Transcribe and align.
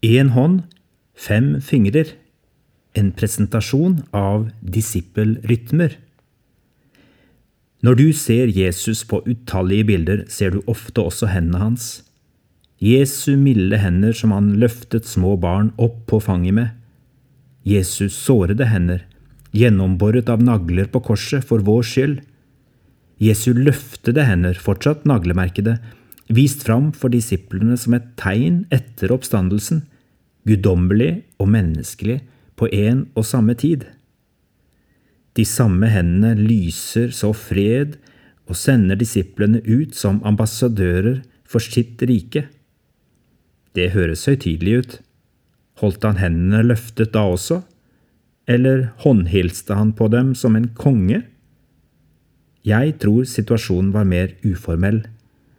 Én 0.00 0.30
hånd, 0.32 0.62
fem 1.12 1.58
fingrer. 1.60 2.14
En 2.96 3.10
presentasjon 3.12 3.98
av 4.16 4.46
disippelrytmer. 4.64 5.98
Når 7.84 7.98
du 7.98 8.06
ser 8.16 8.48
Jesus 8.48 9.04
på 9.04 9.20
utallige 9.28 9.84
bilder, 9.92 10.22
ser 10.32 10.56
du 10.56 10.64
ofte 10.64 11.04
også 11.04 11.28
hendene 11.28 11.60
hans. 11.60 11.90
Jesu 12.80 13.36
milde 13.36 13.76
hender 13.76 14.16
som 14.16 14.32
han 14.32 14.54
løftet 14.62 15.04
små 15.04 15.34
barn 15.36 15.68
opp 15.76 16.00
på 16.08 16.22
fanget 16.24 16.56
med. 16.56 16.72
Jesus 17.68 18.16
sårede 18.16 18.70
hender, 18.72 19.04
gjennomboret 19.52 20.32
av 20.32 20.40
nagler 20.40 20.88
på 20.88 21.04
korset 21.04 21.44
for 21.44 21.60
vår 21.60 21.84
skyld. 21.84 22.18
Jesu 23.20 23.52
løftede 23.52 24.24
hender, 24.24 24.56
fortsatt 24.56 25.04
naglemerkede, 25.04 25.76
vist 26.32 26.64
fram 26.64 26.88
for 26.96 27.12
disiplene 27.12 27.76
som 27.76 28.00
et 28.00 28.14
tegn 28.16 28.62
etter 28.72 29.12
oppstandelsen, 29.12 29.84
guddommelig 30.50 31.22
og 31.40 31.50
menneskelig 31.54 32.20
på 32.58 32.68
en 32.74 33.06
og 33.14 33.24
samme 33.26 33.54
tid. 33.54 33.86
De 35.38 35.46
samme 35.46 35.88
hendene 35.88 36.34
lyser 36.36 37.12
så 37.14 37.30
fred 37.36 37.96
og 38.50 38.58
sender 38.58 38.98
disiplene 38.98 39.62
ut 39.62 39.94
som 39.94 40.18
ambassadører 40.26 41.20
for 41.46 41.62
sitt 41.62 42.02
rike. 42.02 42.48
Det 43.78 43.92
høres 43.94 44.26
høytidelig 44.26 44.74
ut. 44.80 44.96
Holdt 45.80 46.04
han 46.04 46.18
hendene 46.20 46.64
løftet 46.66 47.12
da 47.14 47.22
også, 47.30 47.62
eller 48.50 48.90
håndhilste 49.04 49.76
han 49.78 49.92
på 49.96 50.10
dem 50.12 50.34
som 50.34 50.58
en 50.58 50.68
konge? 50.74 51.22
Jeg 52.66 52.96
tror 53.00 53.24
situasjonen 53.24 53.92
var 53.94 54.08
mer 54.08 54.34
uformell, 54.44 55.04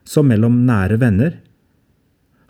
som 0.05 0.27
mellom 0.29 0.59
nære 0.67 0.99
venner. 1.01 1.39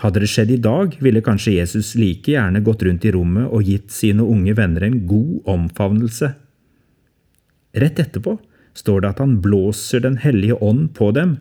Hadde 0.02 0.23
det 0.23 0.32
skjedd 0.32 0.52
i 0.55 0.62
dag, 0.62 0.96
ville 1.04 1.22
kanskje 1.22 1.60
Jesus 1.60 1.94
like 2.00 2.34
gjerne 2.34 2.64
gått 2.66 2.82
rundt 2.88 3.05
i 3.05 3.12
rommet 3.14 3.52
og 3.54 3.68
gitt 3.70 3.91
sine 3.94 4.26
unge 4.26 4.55
venner 4.58 4.88
en 4.88 5.04
god 5.10 5.52
omfavnelse. 5.54 6.32
Rett 7.77 8.02
etterpå 8.02 8.40
står 8.77 9.04
det 9.04 9.12
at 9.12 9.21
han 9.21 9.38
blåser 9.43 10.02
Den 10.02 10.18
hellige 10.24 10.58
ånd 10.58 10.93
på 10.98 11.12
dem, 11.13 11.38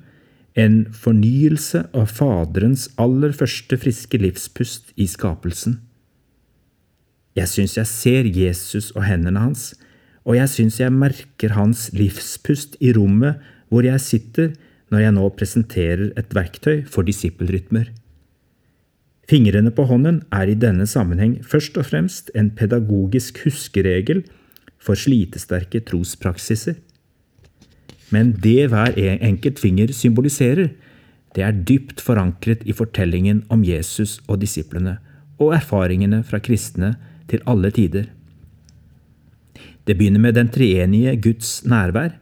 en 0.59 0.83
fornyelse 0.93 1.87
av 1.97 2.11
Faderens 2.11 2.89
aller 3.01 3.33
første 3.33 3.79
friske 3.81 4.19
livspust 4.19 4.91
i 4.99 5.07
skapelsen. 5.09 5.79
Jeg 7.39 7.49
syns 7.49 7.77
jeg 7.79 7.89
ser 7.89 8.29
Jesus 8.29 8.91
og 8.97 9.07
hendene 9.07 9.41
hans, 9.41 9.71
og 10.27 10.37
jeg 10.37 10.51
syns 10.53 10.81
jeg 10.83 10.93
merker 10.93 11.55
hans 11.57 11.89
livspust 11.97 12.77
i 12.83 12.93
rommet 12.93 13.41
hvor 13.71 13.87
jeg 13.87 14.03
sitter 14.03 14.53
når 14.91 15.07
jeg 15.07 15.17
nå 15.17 15.31
presenterer 15.39 16.11
et 16.19 16.35
verktøy 16.35 16.83
for 16.85 17.07
disippelrytmer. 17.07 17.89
Fingrene 19.31 19.71
på 19.71 19.85
hånden 19.87 20.25
er 20.35 20.51
i 20.51 20.59
denne 20.59 20.89
sammenheng 20.91 21.37
først 21.47 21.77
og 21.79 21.87
fremst 21.87 22.33
en 22.35 22.49
pedagogisk 22.59 23.45
huskeregel 23.45 24.25
for 24.83 24.99
slitesterke 24.99 25.85
trospraksiser. 25.87 26.81
Men 28.11 28.33
det 28.43 28.73
hver 28.73 28.97
enkelt 28.99 29.63
finger 29.63 29.93
symboliserer, 29.95 30.73
det 31.37 31.45
er 31.47 31.55
dypt 31.55 32.03
forankret 32.03 32.65
i 32.67 32.75
fortellingen 32.75 33.45
om 33.55 33.63
Jesus 33.63 34.19
og 34.27 34.41
disiplene, 34.43 34.97
og 35.39 35.55
erfaringene 35.55 36.25
fra 36.27 36.43
kristne 36.43 36.97
til 37.31 37.45
alle 37.47 37.71
tider. 37.71 38.11
Det 39.87 39.95
begynner 39.95 40.27
med 40.27 40.35
den 40.41 40.51
treenige 40.51 41.15
Guds 41.23 41.61
nærvær, 41.63 42.17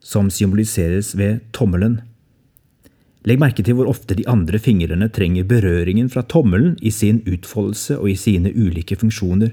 som 0.00 0.28
symboliseres 0.28 1.16
ved 1.16 1.40
tommelen. 1.56 2.02
Legg 3.28 3.38
merke 3.38 3.62
til 3.62 3.76
hvor 3.78 3.90
ofte 3.90 4.16
de 4.18 4.24
andre 4.30 4.58
fingrene 4.58 5.06
trenger 5.14 5.46
berøringen 5.46 6.08
fra 6.10 6.24
tommelen 6.26 6.74
i 6.82 6.90
sin 6.90 7.20
utfoldelse 7.22 8.00
og 8.00 8.10
i 8.10 8.16
sine 8.18 8.50
ulike 8.50 8.98
funksjoner. 8.98 9.52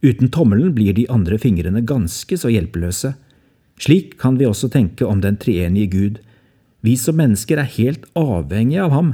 Uten 0.00 0.30
tommelen 0.32 0.72
blir 0.76 0.94
de 0.96 1.04
andre 1.12 1.36
fingrene 1.42 1.82
ganske 1.84 2.38
så 2.40 2.48
hjelpeløse. 2.52 3.12
Slik 3.78 4.16
kan 4.20 4.38
vi 4.38 4.48
også 4.48 4.70
tenke 4.72 5.04
om 5.06 5.20
den 5.20 5.36
treenige 5.36 5.92
Gud. 5.92 6.20
Vi 6.80 6.96
som 6.96 7.18
mennesker 7.20 7.60
er 7.60 7.74
helt 7.76 8.06
avhengige 8.16 8.86
av 8.86 8.94
ham. 8.94 9.12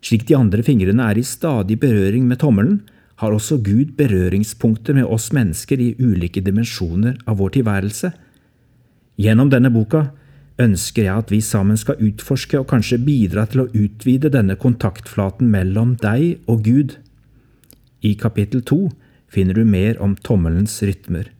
Slik 0.00 0.24
de 0.30 0.38
andre 0.38 0.64
fingrene 0.64 1.10
er 1.10 1.20
i 1.20 1.26
stadig 1.26 1.76
berøring 1.82 2.24
med 2.30 2.40
tommelen, 2.40 2.80
har 3.20 3.34
også 3.36 3.58
Gud 3.60 3.92
berøringspunkter 3.98 4.96
med 4.96 5.04
oss 5.04 5.28
mennesker 5.36 5.76
i 5.76 5.92
ulike 6.00 6.40
dimensjoner 6.40 7.18
av 7.28 7.36
vår 7.36 7.58
tilværelse. 7.58 8.14
Gjennom 9.20 9.50
denne 9.52 9.68
boka 9.74 10.06
ønsker 10.60 11.06
jeg 11.06 11.22
at 11.24 11.30
vi 11.32 11.40
sammen 11.44 11.78
skal 11.80 12.00
utforske 12.04 12.58
og 12.60 12.68
kanskje 12.70 13.00
bidra 13.02 13.46
til 13.50 13.64
å 13.64 13.70
utvide 13.72 14.30
denne 14.32 14.56
kontaktflaten 14.60 15.48
mellom 15.52 15.96
deg 16.02 16.42
og 16.50 16.64
Gud. 16.66 16.96
I 18.04 18.14
kapittel 18.20 18.64
to 18.66 18.90
finner 19.30 19.56
du 19.56 19.64
mer 19.64 20.00
om 20.02 20.16
tommelens 20.16 20.80
rytmer. 20.84 21.30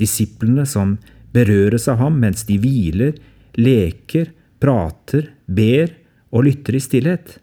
Disiplene 0.00 0.66
som 0.66 0.96
berøres 1.34 1.86
av 1.90 2.00
ham 2.00 2.18
mens 2.22 2.46
de 2.48 2.56
hviler, 2.58 3.14
leker, 3.58 4.32
prater, 4.62 5.30
ber 5.46 5.92
og 6.30 6.46
lytter 6.46 6.78
i 6.78 6.82
stillhet, 6.82 7.36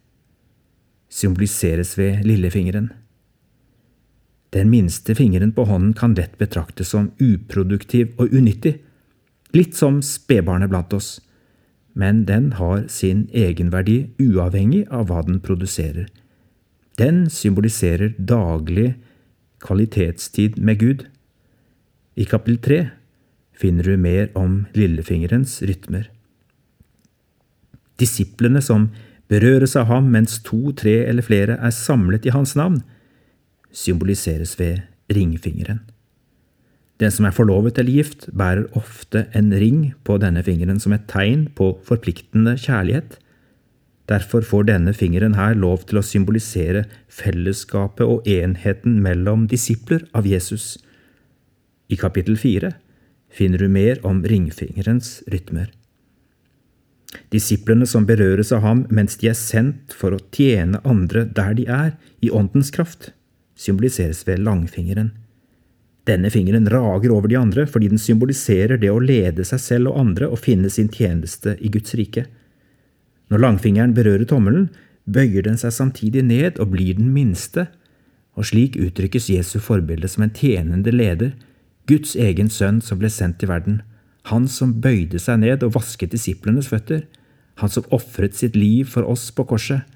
symboliseres 1.08 1.96
ved 2.00 2.26
lillefingeren. 2.28 2.90
Den 4.56 4.72
minste 4.72 5.16
fingeren 5.16 5.52
på 5.52 5.68
hånden 5.68 5.94
kan 5.98 6.16
lett 6.18 6.38
betraktes 6.40 6.94
som 6.96 7.12
uproduktiv 7.20 8.16
og 8.18 8.32
unyttig, 8.34 8.78
litt 9.56 9.76
som 9.78 10.02
spedbarnet 10.04 10.72
blant 10.72 10.94
oss, 10.94 11.18
men 11.98 12.26
den 12.26 12.52
har 12.60 12.86
sin 12.92 13.26
egenverdi 13.34 14.12
uavhengig 14.22 14.86
av 14.94 15.08
hva 15.10 15.24
den 15.26 15.40
produserer. 15.42 16.08
Den 16.98 17.26
symboliserer 17.30 18.14
daglig 18.18 18.96
kvalitetstid 19.64 20.58
med 20.58 20.80
Gud. 20.82 21.06
I 22.18 22.26
kapittel 22.26 22.62
tre 22.62 22.80
finner 23.58 23.84
du 23.84 23.98
mer 23.98 24.30
om 24.38 24.66
lillefingerens 24.78 25.60
rytmer. 25.66 26.10
Disiplene 27.98 28.62
som 28.62 28.92
berøres 29.30 29.76
av 29.76 29.90
ham 29.90 30.12
mens 30.14 30.38
to, 30.46 30.72
tre 30.78 31.00
eller 31.10 31.26
flere 31.26 31.58
er 31.58 31.74
samlet 31.74 32.28
i 32.30 32.34
hans 32.34 32.54
navn, 32.58 32.84
symboliseres 33.74 34.54
ved 34.60 34.86
ringfingeren. 35.14 35.82
Den 36.98 37.14
som 37.14 37.28
er 37.30 37.36
forlovet 37.36 37.78
eller 37.78 38.00
gift, 38.00 38.26
bærer 38.34 38.66
ofte 38.78 39.28
en 39.38 39.52
ring 39.54 39.94
på 40.08 40.18
denne 40.22 40.42
fingeren 40.44 40.80
som 40.82 40.96
et 40.96 41.06
tegn 41.12 41.46
på 41.58 41.76
forpliktende 41.86 42.56
kjærlighet. 42.58 43.20
Derfor 44.10 44.42
får 44.42 44.70
denne 44.70 44.94
fingeren 44.96 45.36
her 45.38 45.54
lov 45.54 45.84
til 45.86 46.00
å 46.00 46.06
symbolisere 46.06 46.86
fellesskapet 47.12 48.08
og 48.08 48.28
enheten 48.30 49.02
mellom 49.04 49.46
disipler 49.52 50.08
av 50.16 50.26
Jesus. 50.26 50.78
I 51.92 52.00
kapittel 52.00 52.40
fire 52.40 52.74
finner 53.30 53.62
du 53.62 53.68
mer 53.70 54.00
om 54.08 54.24
ringfingerens 54.26 55.20
rytmer. 55.30 55.70
Disiplene 57.32 57.86
som 57.88 58.08
berøres 58.08 58.52
av 58.56 58.64
ham 58.64 58.86
mens 58.90 59.20
de 59.20 59.30
er 59.30 59.38
sendt 59.38 59.94
for 59.96 60.16
å 60.16 60.24
tjene 60.34 60.82
andre 60.88 61.26
der 61.28 61.54
de 61.60 61.68
er, 61.68 61.94
i 62.24 62.32
åndens 62.34 62.72
kraft, 62.74 63.12
symboliseres 63.60 64.24
ved 64.28 64.42
langfingeren. 64.44 65.12
Denne 66.08 66.30
fingeren 66.32 66.70
rager 66.72 67.12
over 67.12 67.28
de 67.28 67.38
andre 67.40 67.66
fordi 67.68 67.90
den 67.92 68.02
symboliserer 68.02 68.80
det 68.80 68.92
å 68.94 69.02
lede 69.04 69.44
seg 69.48 69.60
selv 69.60 69.92
og 69.92 70.00
andre 70.06 70.30
og 70.32 70.40
finne 70.40 70.72
sin 70.72 70.88
tjeneste 70.94 71.58
i 71.60 71.72
Guds 71.74 71.96
rike. 72.00 72.26
Når 73.28 73.44
langfingeren 73.44 73.96
berører 73.96 74.28
tommelen, 74.28 74.70
bøyer 75.04 75.44
den 75.44 75.60
seg 75.60 75.76
samtidig 75.76 76.24
ned 76.24 76.62
og 76.64 76.72
blir 76.76 76.96
den 76.96 77.12
minste, 77.16 77.68
og 78.38 78.48
slik 78.48 78.78
uttrykkes 78.80 79.28
Jesu 79.34 79.58
forbilde 79.64 80.08
som 80.12 80.24
en 80.24 80.34
tjenende 80.36 80.94
leder, 80.94 81.34
Guds 81.88 82.16
egen 82.20 82.52
sønn 82.52 82.80
som 82.84 83.00
ble 83.02 83.10
sendt 83.12 83.40
til 83.42 83.52
verden, 83.52 83.82
han 84.28 84.48
som 84.52 84.76
bøyde 84.84 85.20
seg 85.24 85.42
ned 85.44 85.64
og 85.64 85.76
vasket 85.78 86.12
disiplenes 86.12 86.68
føtter, 86.72 87.06
han 87.58 87.72
som 87.72 87.88
ofret 87.96 88.36
sitt 88.38 88.56
liv 88.60 88.90
for 88.92 89.08
oss 89.08 89.30
på 89.32 89.48
korset. 89.48 89.88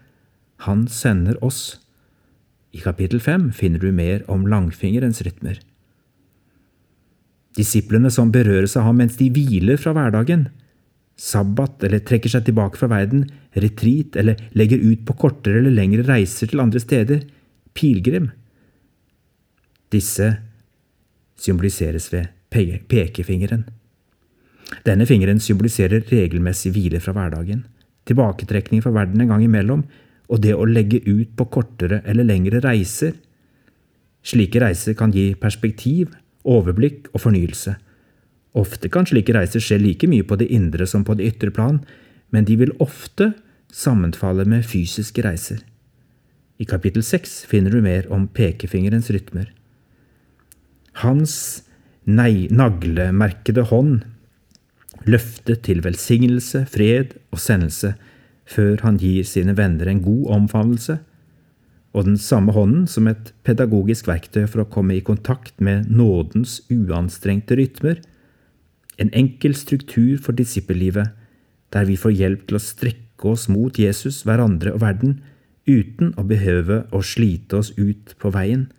Han 0.66 0.88
sender 0.88 1.38
oss. 1.44 1.82
I 2.72 2.80
kapittel 2.82 3.20
fem 3.20 3.50
finner 3.52 3.84
du 3.84 3.92
mer 3.92 4.24
om 4.32 4.48
langfingerens 4.48 5.22
rytmer. 5.28 5.60
Disiplene 7.58 8.12
som 8.14 8.32
berøres 8.32 8.78
av 8.80 8.88
ham 8.88 9.02
mens 9.02 9.18
de 9.20 9.28
hviler 9.34 9.80
fra 9.82 9.94
hverdagen, 9.96 10.48
sabbat 11.20 11.84
eller 11.86 12.02
trekker 12.08 12.32
seg 12.32 12.46
tilbake 12.48 12.80
fra 12.80 12.90
verden, 12.92 13.26
retreat 13.60 14.16
eller 14.18 14.40
legger 14.58 14.82
ut 14.82 15.04
på 15.08 15.18
kortere 15.26 15.60
eller 15.60 15.76
lengre 15.76 16.06
reiser 16.08 16.50
til 16.50 16.64
andre 16.64 16.82
steder, 16.82 17.26
pilegrim. 17.78 18.32
Disse 19.92 20.32
symboliseres 21.42 22.08
ved 22.14 22.32
pekefingeren. 22.52 23.66
Denne 24.88 25.06
fingeren 25.08 25.42
symboliserer 25.44 26.06
regelmessig 26.08 26.72
hvile 26.76 27.02
fra 27.04 27.14
hverdagen, 27.16 27.66
tilbaketrekning 28.08 28.84
fra 28.84 28.94
verden 28.96 29.22
en 29.22 29.34
gang 29.34 29.44
imellom 29.44 29.84
og 30.32 30.40
det 30.44 30.56
å 30.56 30.68
legge 30.68 31.02
ut 31.06 31.36
på 31.36 31.48
kortere 31.52 32.00
eller 32.08 32.28
lengre 32.28 32.62
reiser. 32.64 33.18
Slike 34.24 34.62
reiser 34.64 34.96
kan 34.96 35.12
gi 35.12 35.34
perspektiv, 35.36 36.14
overblikk 36.48 37.10
og 37.14 37.24
fornyelse. 37.26 37.76
Ofte 38.58 38.90
kan 38.92 39.08
slike 39.08 39.34
reiser 39.36 39.64
skje 39.64 39.80
like 39.80 40.10
mye 40.12 40.26
på 40.28 40.38
det 40.40 40.50
indre 40.52 40.88
som 40.90 41.06
på 41.08 41.16
det 41.18 41.30
ytre 41.34 41.54
plan, 41.56 41.80
men 42.32 42.48
de 42.48 42.58
vil 42.60 42.76
ofte 42.84 43.32
sammenfalle 43.72 44.46
med 44.50 44.66
fysiske 44.68 45.24
reiser. 45.24 45.62
I 46.60 46.68
kapittel 46.68 47.04
seks 47.04 47.42
finner 47.50 47.74
du 47.74 47.82
mer 47.82 48.08
om 48.14 48.28
pekefingerens 48.28 49.10
rytmer. 49.14 49.48
Hans 51.02 51.34
nei, 52.06 52.48
naglemerkede 52.52 53.64
hånd 53.72 54.02
løftet 55.08 55.64
til 55.66 55.82
velsignelse, 55.86 56.66
fred 56.70 57.16
og 57.32 57.40
sendelse 57.42 57.96
før 58.52 58.82
han 58.84 59.00
gir 59.00 59.24
sine 59.28 59.56
venner 59.58 59.88
en 59.88 60.04
god 60.04 60.28
omfavnelse, 60.36 60.98
og 61.92 62.08
den 62.08 62.18
samme 62.18 62.54
hånden 62.56 62.86
som 62.88 63.10
et 63.12 63.34
pedagogisk 63.44 64.08
verktøy 64.08 64.46
for 64.48 64.64
å 64.64 64.70
komme 64.72 64.96
i 64.96 65.04
kontakt 65.04 65.60
med 65.60 65.90
nådens 65.92 66.62
uanstrengte 66.72 67.58
rytmer, 67.60 68.00
en 69.02 69.12
enkel 69.18 69.56
struktur 69.58 70.20
for 70.22 70.38
disippellivet, 70.38 71.12
der 71.74 71.88
vi 71.88 71.98
får 72.00 72.16
hjelp 72.16 72.48
til 72.48 72.60
å 72.60 72.64
strekke 72.64 73.32
oss 73.32 73.48
mot 73.52 73.80
Jesus, 73.80 74.22
hverandre 74.28 74.76
og 74.76 74.84
verden, 74.84 75.20
uten 75.68 76.14
å 76.20 76.26
behøve 76.28 76.86
å 76.92 77.02
slite 77.06 77.60
oss 77.60 77.72
ut 77.78 78.16
på 78.22 78.32
veien. 78.34 78.70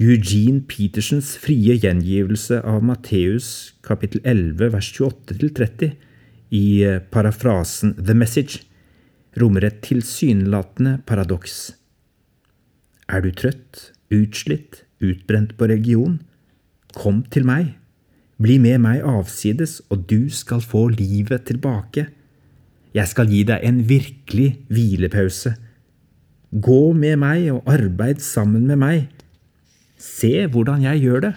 Eugene 0.00 0.62
Petersens 0.64 1.34
frie 1.36 1.74
gjengivelse 1.76 2.62
av 2.64 2.80
Matteus 2.86 3.74
kapittel 3.84 4.22
11 4.24 4.72
vers 4.72 4.88
28-30 4.96 5.90
i 6.56 6.64
eh, 6.86 7.02
parafrasen 7.12 7.92
The 7.98 8.16
Message 8.16 8.62
rommer 9.38 9.66
et 9.68 9.82
tilsynelatende 9.84 10.98
paradoks. 11.06 11.74
Er 13.10 13.22
du 13.22 13.30
trøtt, 13.34 13.90
utslitt, 14.10 14.84
utbrent 15.02 15.56
på 15.58 15.68
religion? 15.70 16.18
Kom 16.96 17.22
til 17.30 17.46
meg. 17.46 17.76
Bli 18.40 18.56
med 18.62 18.80
meg 18.82 19.04
avsides, 19.06 19.80
og 19.92 20.08
du 20.10 20.30
skal 20.32 20.64
få 20.64 20.88
livet 20.94 21.46
tilbake. 21.50 22.08
Jeg 22.96 23.06
skal 23.06 23.30
gi 23.30 23.44
deg 23.46 23.62
en 23.66 23.84
virkelig 23.86 24.50
hvilepause. 24.72 25.54
Gå 26.50 26.82
med 26.98 27.20
meg 27.22 27.50
og 27.54 27.68
arbeid 27.70 28.22
sammen 28.24 28.66
med 28.66 28.80
meg 28.80 29.08
Se 30.00 30.46
hvordan 30.48 30.80
jeg 30.86 31.02
gjør 31.04 31.26
det. 31.26 31.32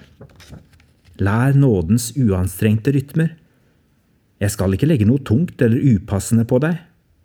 Lær 1.19 1.55
nådens 1.55 2.13
uanstrengte 2.15 2.93
rytmer. 2.95 3.33
Jeg 4.39 4.51
skal 4.55 4.75
ikke 4.75 4.87
legge 4.87 5.07
noe 5.07 5.21
tungt 5.23 5.61
eller 5.61 5.83
upassende 5.83 6.45
på 6.47 6.61
deg. 6.63 6.79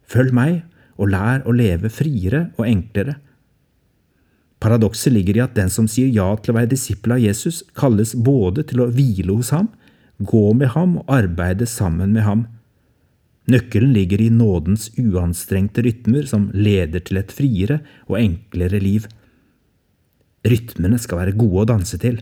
Følg 0.08 0.34
meg, 0.34 0.62
og 0.98 1.12
lær 1.12 1.44
å 1.46 1.54
leve 1.54 1.90
friere 1.92 2.48
og 2.58 2.66
enklere. 2.66 3.18
Paradokset 4.58 5.12
ligger 5.14 5.38
i 5.38 5.42
at 5.44 5.54
den 5.54 5.70
som 5.70 5.86
sier 5.90 6.10
ja 6.10 6.26
til 6.42 6.52
å 6.52 6.58
være 6.58 6.72
disippel 6.72 7.14
av 7.14 7.22
Jesus, 7.22 7.62
kalles 7.78 8.16
både 8.16 8.64
til 8.66 8.82
å 8.82 8.88
hvile 8.90 9.36
hos 9.36 9.52
ham, 9.54 9.68
gå 10.18 10.48
med 10.58 10.72
ham 10.74 10.96
og 10.98 11.12
arbeide 11.14 11.68
sammen 11.70 12.10
med 12.16 12.26
ham. 12.26 12.46
Nøkkelen 13.48 13.94
ligger 13.94 14.20
i 14.20 14.32
nådens 14.34 14.90
uanstrengte 14.98 15.84
rytmer 15.86 16.26
som 16.28 16.48
leder 16.52 17.04
til 17.06 17.20
et 17.20 17.30
friere 17.32 17.78
og 18.08 18.18
enklere 18.18 18.82
liv. 18.82 19.06
Rytmene 20.48 20.98
skal 21.00 21.22
være 21.22 21.38
gode 21.38 21.62
å 21.62 21.68
danse 21.70 22.00
til. 22.02 22.18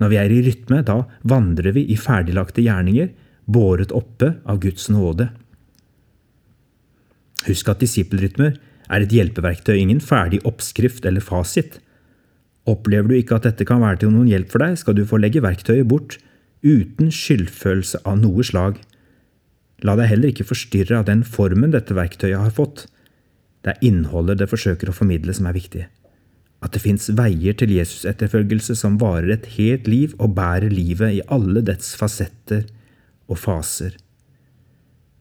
Når 0.00 0.10
vi 0.10 0.18
er 0.18 0.32
i 0.32 0.40
rytme, 0.48 0.80
da 0.82 1.02
vandrer 1.28 1.76
vi 1.76 1.84
i 1.92 1.98
ferdiglagte 2.00 2.64
gjerninger, 2.64 3.12
båret 3.50 3.92
oppe 3.92 4.38
av 4.48 4.58
Guds 4.64 4.88
nåde. 4.90 5.28
Husk 7.46 7.70
at 7.72 7.80
disippelrytmer 7.82 8.56
er 8.90 9.04
et 9.04 9.14
hjelpeverktøy, 9.14 9.76
ingen 9.78 10.02
ferdig 10.04 10.42
oppskrift 10.48 11.06
eller 11.08 11.24
fasit. 11.24 11.78
Opplever 12.68 13.08
du 13.08 13.16
ikke 13.16 13.38
at 13.38 13.46
dette 13.48 13.66
kan 13.68 13.80
være 13.82 14.02
til 14.02 14.12
noen 14.12 14.28
hjelp 14.30 14.50
for 14.52 14.64
deg, 14.64 14.76
skal 14.80 14.98
du 14.98 15.06
få 15.08 15.20
legge 15.22 15.42
verktøyet 15.44 15.88
bort, 15.88 16.18
uten 16.60 17.08
skyldfølelse 17.14 18.02
av 18.04 18.18
noe 18.20 18.44
slag. 18.44 18.82
La 19.86 19.96
deg 19.96 20.10
heller 20.10 20.34
ikke 20.34 20.48
forstyrre 20.50 21.00
av 21.00 21.08
den 21.08 21.24
formen 21.24 21.72
dette 21.72 21.96
verktøyet 21.96 22.42
har 22.42 22.52
fått. 22.52 22.84
Det 23.64 23.72
er 23.74 23.88
innholdet 23.88 24.42
det 24.42 24.50
forsøker 24.50 24.90
å 24.90 24.96
formidle 24.96 25.32
som 25.36 25.48
er 25.48 25.56
viktig 25.56 25.86
at 26.60 26.74
det 26.74 26.82
fins 26.84 27.08
veier 27.16 27.56
til 27.56 27.72
Jesus-etterfølgelse 27.72 28.76
som 28.76 28.98
varer 29.00 29.32
et 29.34 29.48
helt 29.56 29.88
liv 29.88 30.12
og 30.20 30.34
bærer 30.36 30.72
livet 30.72 31.16
i 31.16 31.22
alle 31.32 31.62
dets 31.64 31.94
fasetter 31.96 32.66
og 33.30 33.40
faser. 33.40 33.96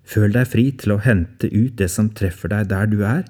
Føl 0.10 0.34
deg 0.34 0.48
fri 0.50 0.70
til 0.74 0.96
å 0.96 1.02
hente 1.04 1.50
ut 1.54 1.76
det 1.78 1.90
som 1.94 2.10
treffer 2.18 2.50
deg 2.50 2.72
der 2.72 2.90
du 2.90 3.04
er, 3.06 3.28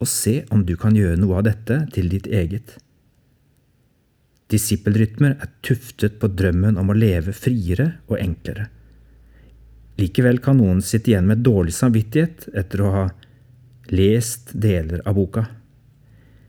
og 0.00 0.08
se 0.08 0.40
om 0.52 0.64
du 0.64 0.74
kan 0.80 0.96
gjøre 0.96 1.20
noe 1.20 1.40
av 1.40 1.46
dette 1.48 1.82
til 1.94 2.08
ditt 2.12 2.28
eget. 2.28 2.78
Disippelrytmer 4.52 5.36
er 5.40 5.50
tuftet 5.64 6.16
på 6.20 6.30
drømmen 6.32 6.78
om 6.80 6.92
å 6.92 6.96
leve 6.96 7.34
friere 7.36 7.94
og 8.08 8.18
enklere. 8.20 8.68
Likevel 10.00 10.40
kan 10.42 10.58
noen 10.58 10.80
sitte 10.82 11.12
igjen 11.12 11.28
med 11.28 11.44
dårlig 11.46 11.74
samvittighet 11.76 12.48
etter 12.56 12.82
å 12.82 12.94
ha 12.94 13.04
lest 13.94 14.50
deler 14.56 15.04
av 15.06 15.16
boka. 15.18 15.44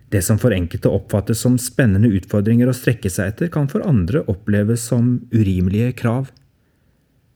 Det 0.10 0.22
som 0.24 0.40
for 0.40 0.56
enkelte 0.56 0.92
oppfattes 0.92 1.42
som 1.44 1.58
spennende 1.60 2.10
utfordringer 2.16 2.70
å 2.70 2.76
strekke 2.76 3.12
seg 3.12 3.34
etter, 3.34 3.52
kan 3.52 3.68
for 3.72 3.86
andre 3.86 4.24
oppleves 4.32 4.86
som 4.88 5.18
urimelige 5.34 5.92
krav. 6.00 6.32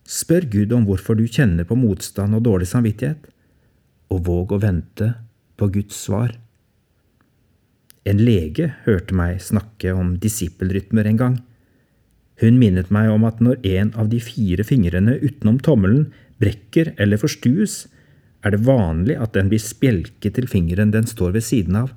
Spør 0.09 0.47
Gud 0.49 0.71
om 0.73 0.87
hvorfor 0.87 1.17
du 1.19 1.27
kjenner 1.29 1.67
på 1.69 1.77
motstand 1.77 2.33
og 2.33 2.47
dårlig 2.47 2.69
samvittighet, 2.71 3.27
og 4.09 4.23
våg 4.25 4.55
å 4.55 4.61
vente 4.63 5.11
på 5.59 5.67
Guds 5.69 5.99
svar. 6.07 6.33
En 8.09 8.17
lege 8.23 8.71
hørte 8.87 9.13
meg 9.13 9.37
snakke 9.43 9.93
om 9.93 10.15
disippelrytmer 10.23 11.05
en 11.11 11.19
gang. 11.19 11.35
Hun 12.41 12.57
minnet 12.57 12.89
meg 12.95 13.11
om 13.13 13.27
at 13.27 13.41
når 13.43 13.59
en 13.67 13.91
av 13.99 14.09
de 14.09 14.21
fire 14.23 14.65
fingrene 14.65 15.19
utenom 15.21 15.59
tommelen 15.61 16.07
brekker 16.41 16.95
eller 16.97 17.19
forstues, 17.21 17.83
er 18.41 18.55
det 18.55 18.63
vanlig 18.65 19.17
at 19.19 19.35
den 19.35 19.51
blir 19.51 19.61
spjelket 19.61 20.37
til 20.37 20.47
fingeren 20.49 20.95
den 20.95 21.05
står 21.09 21.35
ved 21.35 21.45
siden 21.45 21.75
av. 21.83 21.91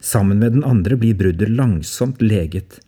Sammen 0.00 0.40
med 0.40 0.56
den 0.56 0.66
andre 0.66 0.96
blir 0.98 1.14
bruddet 1.20 1.52
langsomt 1.52 2.24
leget. 2.24 2.80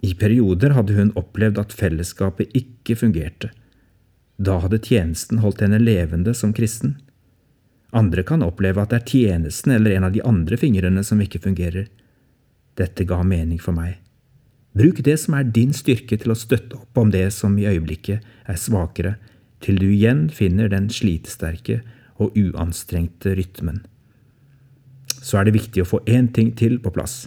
I 0.00 0.14
perioder 0.16 0.74
hadde 0.76 0.96
hun 0.96 1.12
opplevd 1.18 1.60
at 1.60 1.74
fellesskapet 1.76 2.54
ikke 2.56 2.96
fungerte. 2.96 3.50
Da 4.40 4.56
hadde 4.62 4.80
tjenesten 4.80 5.42
holdt 5.44 5.60
henne 5.64 5.80
levende 5.82 6.32
som 6.36 6.54
kristen. 6.56 6.96
Andre 7.92 8.24
kan 8.24 8.44
oppleve 8.46 8.80
at 8.80 8.92
det 8.92 9.00
er 9.00 9.10
tjenesten 9.12 9.74
eller 9.74 9.96
en 9.96 10.06
av 10.08 10.14
de 10.14 10.22
andre 10.24 10.56
fingrene 10.60 11.04
som 11.04 11.20
ikke 11.20 11.42
fungerer. 11.44 11.90
Dette 12.80 13.04
ga 13.04 13.20
mening 13.26 13.60
for 13.60 13.76
meg. 13.76 13.98
Bruk 14.72 15.02
det 15.04 15.18
som 15.20 15.34
er 15.36 15.50
din 15.50 15.74
styrke 15.74 16.16
til 16.16 16.32
å 16.32 16.38
støtte 16.38 16.78
opp 16.78 17.00
om 17.02 17.10
det 17.12 17.26
som 17.34 17.58
i 17.58 17.66
øyeblikket 17.68 18.24
er 18.46 18.60
svakere, 18.60 19.16
til 19.60 19.76
du 19.76 19.90
igjen 19.90 20.28
finner 20.32 20.70
den 20.72 20.88
slitesterke 20.94 21.82
og 22.22 22.38
uanstrengte 22.38 23.34
rytmen 23.36 23.82
så 25.20 25.40
er 25.40 25.48
det 25.48 25.56
viktig 25.58 25.84
å 25.84 25.88
få 25.88 26.00
én 26.08 26.30
ting 26.32 26.52
til 26.56 26.78
på 26.82 26.92
plass. 26.94 27.24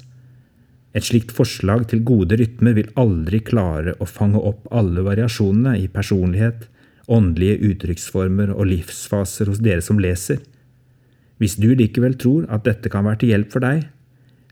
Et 0.94 1.06
slikt 1.06 1.34
forslag 1.34 1.88
til 1.90 2.04
gode 2.06 2.38
rytmer 2.38 2.76
vil 2.78 2.92
aldri 3.00 3.40
klare 3.42 3.96
å 3.98 4.06
fange 4.10 4.38
opp 4.38 4.68
alle 4.70 5.02
variasjonene 5.06 5.74
i 5.82 5.88
personlighet, 5.90 6.68
åndelige 7.10 7.58
uttrykksformer 7.72 8.54
og 8.54 8.70
livsfaser 8.70 9.50
hos 9.50 9.62
dere 9.66 9.82
som 9.84 10.00
leser. 10.02 10.40
Hvis 11.42 11.58
du 11.60 11.74
likevel 11.74 12.14
tror 12.22 12.46
at 12.54 12.64
dette 12.68 12.94
kan 12.94 13.08
være 13.08 13.24
til 13.24 13.34
hjelp 13.34 13.52
for 13.56 13.66
deg, 13.66 13.88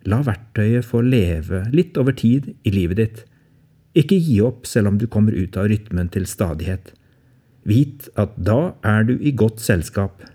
la 0.09 0.23
verktøyet 0.25 0.87
få 0.87 1.03
leve 1.05 1.67
litt 1.75 1.97
over 2.01 2.17
tid 2.17 2.49
i 2.65 2.73
livet 2.73 2.97
ditt. 2.97 3.23
Ikke 3.93 4.17
gi 4.17 4.41
opp 4.41 4.65
selv 4.65 4.89
om 4.89 4.97
du 4.97 5.05
kommer 5.05 5.37
ut 5.37 5.57
av 5.61 5.69
rytmen 5.69 6.09
til 6.09 6.25
stadighet. 6.25 6.95
Vit 7.69 8.09
at 8.17 8.33
da 8.33 8.73
er 8.81 9.05
du 9.05 9.19
i 9.21 9.35
godt 9.37 9.61
selskap. 9.61 10.25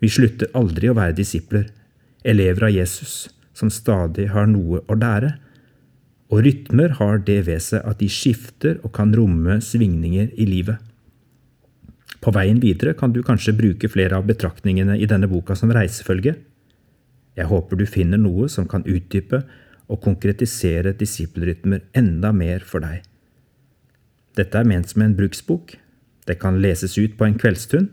Vi 0.00 0.08
slutter 0.08 0.48
aldri 0.56 0.88
å 0.88 0.96
være 0.96 1.18
disipler 1.20 1.68
elever 2.24 2.70
av 2.70 2.72
Jesus 2.72 3.26
som 3.58 3.70
stadig 3.74 4.28
har 4.34 4.46
noe 4.50 4.82
å 4.86 4.96
lære. 4.98 5.34
Og 6.30 6.44
rytmer 6.44 6.94
har 6.98 7.22
det 7.24 7.40
ved 7.48 7.64
seg 7.64 7.86
at 7.88 8.00
de 8.02 8.08
skifter 8.12 8.78
og 8.84 8.92
kan 8.96 9.14
romme 9.16 9.58
svingninger 9.64 10.30
i 10.36 10.46
livet. 10.48 10.78
På 12.22 12.32
veien 12.34 12.58
videre 12.62 12.96
kan 12.98 13.12
du 13.14 13.22
kanskje 13.22 13.56
bruke 13.56 13.90
flere 13.90 14.18
av 14.18 14.26
betraktningene 14.28 14.98
i 14.98 15.06
denne 15.08 15.30
boka 15.30 15.56
som 15.58 15.72
reisefølge. 15.74 16.34
Jeg 17.38 17.46
håper 17.46 17.78
du 17.78 17.86
finner 17.86 18.18
noe 18.18 18.48
som 18.50 18.66
kan 18.68 18.86
utdype 18.86 19.44
og 19.88 20.02
konkretisere 20.04 20.92
disippelrytmer 20.98 21.86
enda 21.96 22.32
mer 22.34 22.64
for 22.66 22.84
deg. 22.84 23.04
Dette 24.36 24.58
er 24.58 24.66
ment 24.68 24.90
som 24.90 25.02
en 25.02 25.14
bruksbok. 25.16 25.76
Det 26.28 26.36
kan 26.42 26.58
leses 26.62 26.98
ut 26.98 27.14
på 27.16 27.24
en 27.24 27.38
kveldsstund, 27.38 27.88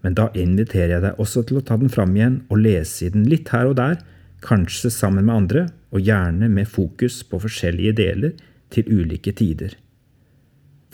men 0.00 0.16
da 0.16 0.30
inviterer 0.34 0.96
jeg 0.96 1.04
deg 1.04 1.20
også 1.20 1.44
til 1.46 1.60
å 1.60 1.64
ta 1.64 1.76
den 1.78 1.92
fram 1.92 2.16
igjen 2.16 2.40
og 2.48 2.62
lese 2.64 3.06
i 3.06 3.12
den 3.12 3.28
litt 3.28 3.52
her 3.52 3.68
og 3.68 3.76
der, 3.78 4.00
kanskje 4.44 4.90
sammen 4.92 5.26
med 5.26 5.36
andre, 5.36 5.66
og 5.90 6.06
gjerne 6.06 6.48
med 6.52 6.68
fokus 6.70 7.20
på 7.26 7.40
forskjellige 7.42 7.96
deler 7.98 8.34
til 8.70 8.88
ulike 8.88 9.32
tider. 9.36 9.74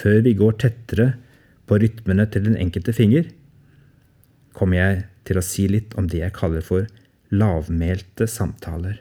Før 0.01 0.23
vi 0.25 0.35
går 0.37 0.57
tettere 0.61 1.09
på 1.69 1.79
rytmene 1.83 2.27
til 2.33 2.47
den 2.49 2.57
enkelte 2.61 2.95
finger, 2.97 3.29
kommer 4.57 4.81
jeg 4.81 5.05
til 5.29 5.41
å 5.41 5.45
si 5.45 5.67
litt 5.69 5.97
om 6.01 6.09
det 6.09 6.23
jeg 6.23 6.37
kaller 6.37 6.65
for 6.65 6.89
lavmælte 7.35 8.29
samtaler. 8.31 9.01